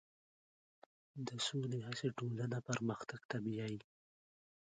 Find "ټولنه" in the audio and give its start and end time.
2.17-2.57